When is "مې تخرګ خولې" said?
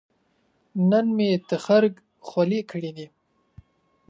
1.17-2.61